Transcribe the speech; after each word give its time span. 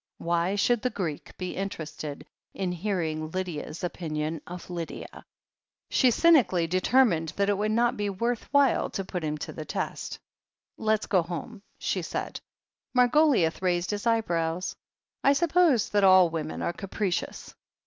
Why 0.17 0.55
should 0.55 0.81
the 0.81 0.89
Greek 0.89 1.37
be 1.37 1.55
interested 1.55 2.25
in 2.55 2.71
hearing 2.71 3.29
Lydia's 3.29 3.83
opinion 3.83 4.41
of 4.47 4.67
Lydia? 4.71 5.23
She 5.91 6.09
cynically 6.09 6.65
determined 6.65 7.29
that 7.35 7.49
it 7.49 7.57
would 7.59 7.69
not 7.71 7.97
be 7.97 8.09
worth 8.09 8.51
while 8.51 8.89
to 8.89 9.05
put 9.05 9.23
him 9.23 9.37
to 9.37 9.53
the 9.53 9.63
test. 9.63 10.13
\ 10.13 10.77
THE 10.79 10.85
HEEL 10.85 10.89
OF 10.89 10.99
ACHILLES 11.03 11.29
179 11.29 11.61
"Let's 11.61 11.61
go 11.61 11.61
home," 11.61 11.61
she 11.77 12.01
said. 12.01 12.39
Margoliouth 12.97 13.61
raised 13.61 13.91
his 13.91 14.07
eyebrows. 14.07 14.75
"I 15.23 15.33
suppose 15.33 15.89
that 15.89 16.03
all 16.03 16.31
women 16.31 16.63
are 16.63 16.73
capricious." 16.73 17.53